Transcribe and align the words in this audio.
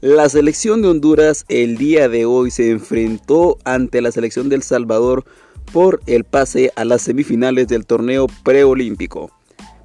La 0.00 0.28
selección 0.28 0.80
de 0.80 0.86
Honduras 0.86 1.44
el 1.48 1.76
día 1.76 2.08
de 2.08 2.24
hoy 2.24 2.52
se 2.52 2.70
enfrentó 2.70 3.58
ante 3.64 4.00
la 4.00 4.12
selección 4.12 4.48
del 4.48 4.62
Salvador 4.62 5.24
por 5.72 6.00
el 6.06 6.22
pase 6.22 6.70
a 6.76 6.84
las 6.84 7.02
semifinales 7.02 7.66
del 7.66 7.84
torneo 7.84 8.28
preolímpico. 8.44 9.32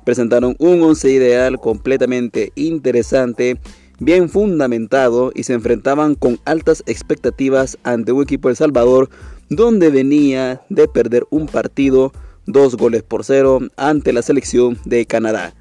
Presentaron 0.05 0.55
un 0.59 0.83
once 0.83 1.09
ideal 1.09 1.59
completamente 1.59 2.51
interesante, 2.53 3.57
bien 3.99 4.29
fundamentado 4.29 5.31
y 5.33 5.45
se 5.45 5.53
enfrentaban 5.53 6.13
con 6.13 6.39
altas 6.45 6.83
expectativas 6.85 7.79
ante 7.81 8.11
un 8.11 8.21
equipo 8.21 8.49
del 8.49 8.57
Salvador 8.57 9.09
donde 9.49 9.89
venía 9.89 10.61
de 10.69 10.87
perder 10.87 11.25
un 11.31 11.47
partido 11.47 12.13
dos 12.45 12.77
goles 12.77 13.01
por 13.01 13.23
cero 13.25 13.61
ante 13.77 14.13
la 14.13 14.21
selección 14.21 14.77
de 14.85 15.07
Canadá. 15.07 15.55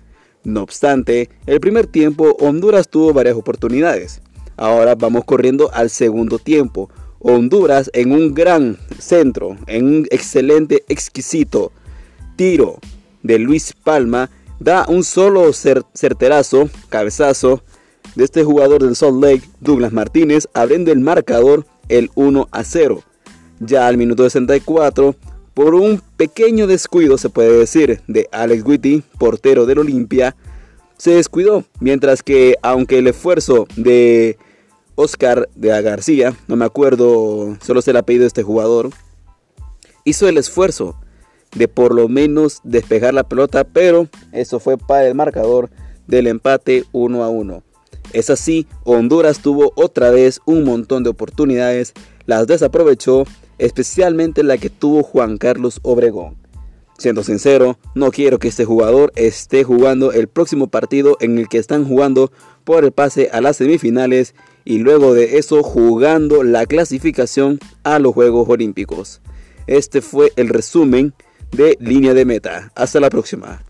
No 0.44 0.62
obstante, 0.62 1.30
el 1.46 1.58
primer 1.58 1.86
tiempo 1.86 2.36
Honduras 2.38 2.90
tuvo 2.90 3.14
varias 3.14 3.36
oportunidades 3.36 4.20
Ahora 4.56 4.94
vamos 4.94 5.24
corriendo 5.24 5.70
al 5.72 5.90
segundo 5.90 6.38
tiempo. 6.38 6.90
Honduras 7.18 7.90
en 7.94 8.12
un 8.12 8.34
gran 8.34 8.78
centro, 8.98 9.56
en 9.66 9.86
un 9.86 10.06
excelente, 10.10 10.84
exquisito 10.88 11.72
tiro 12.36 12.78
de 13.22 13.38
Luis 13.38 13.72
Palma, 13.72 14.30
da 14.58 14.84
un 14.88 15.04
solo 15.04 15.52
certerazo, 15.52 16.68
cabezazo 16.88 17.62
de 18.14 18.24
este 18.24 18.44
jugador 18.44 18.82
del 18.82 18.96
Salt 18.96 19.22
Lake, 19.22 19.42
Douglas 19.60 19.92
Martínez, 19.92 20.48
abriendo 20.54 20.92
el 20.92 21.00
marcador 21.00 21.66
el 21.88 22.10
1 22.14 22.48
a 22.50 22.64
0. 22.64 23.02
Ya 23.60 23.86
al 23.86 23.96
minuto 23.96 24.24
64, 24.24 25.14
por 25.54 25.74
un 25.74 26.00
pequeño 26.16 26.66
descuido, 26.66 27.18
se 27.18 27.28
puede 27.28 27.56
decir, 27.58 28.00
de 28.06 28.28
Alex 28.32 28.64
Whitty, 28.64 29.02
portero 29.18 29.66
del 29.66 29.78
Olimpia, 29.78 30.34
se 31.02 31.10
descuidó, 31.10 31.64
mientras 31.80 32.22
que 32.22 32.54
aunque 32.62 32.98
el 32.98 33.08
esfuerzo 33.08 33.66
de 33.74 34.38
Oscar 34.94 35.48
de 35.56 35.82
García, 35.82 36.36
no 36.46 36.54
me 36.54 36.64
acuerdo, 36.64 37.56
solo 37.60 37.82
se 37.82 37.90
el 37.90 37.96
apellido 37.96 38.22
de 38.22 38.28
este 38.28 38.44
jugador, 38.44 38.90
hizo 40.04 40.28
el 40.28 40.38
esfuerzo 40.38 40.94
de 41.56 41.66
por 41.66 41.92
lo 41.92 42.08
menos 42.08 42.60
despejar 42.62 43.14
la 43.14 43.24
pelota, 43.24 43.64
pero 43.64 44.06
eso 44.30 44.60
fue 44.60 44.78
para 44.78 45.08
el 45.08 45.16
marcador 45.16 45.70
del 46.06 46.28
empate 46.28 46.84
1 46.92 47.24
a 47.24 47.28
1. 47.28 47.64
Es 48.12 48.30
así, 48.30 48.68
Honduras 48.84 49.40
tuvo 49.40 49.72
otra 49.74 50.10
vez 50.10 50.40
un 50.44 50.62
montón 50.62 51.02
de 51.02 51.10
oportunidades, 51.10 51.94
las 52.26 52.46
desaprovechó, 52.46 53.24
especialmente 53.58 54.44
la 54.44 54.56
que 54.56 54.70
tuvo 54.70 55.02
Juan 55.02 55.36
Carlos 55.36 55.80
Obregón. 55.82 56.41
Siendo 57.02 57.24
sincero, 57.24 57.78
no 57.96 58.12
quiero 58.12 58.38
que 58.38 58.46
este 58.46 58.64
jugador 58.64 59.12
esté 59.16 59.64
jugando 59.64 60.12
el 60.12 60.28
próximo 60.28 60.68
partido 60.68 61.16
en 61.18 61.36
el 61.36 61.48
que 61.48 61.58
están 61.58 61.84
jugando 61.84 62.30
por 62.62 62.84
el 62.84 62.92
pase 62.92 63.28
a 63.32 63.40
las 63.40 63.56
semifinales 63.56 64.36
y 64.64 64.78
luego 64.78 65.12
de 65.12 65.38
eso 65.38 65.64
jugando 65.64 66.44
la 66.44 66.64
clasificación 66.64 67.58
a 67.82 67.98
los 67.98 68.14
Juegos 68.14 68.48
Olímpicos. 68.48 69.20
Este 69.66 70.00
fue 70.00 70.32
el 70.36 70.48
resumen 70.48 71.12
de 71.50 71.76
línea 71.80 72.14
de 72.14 72.24
meta. 72.24 72.70
Hasta 72.76 73.00
la 73.00 73.10
próxima. 73.10 73.64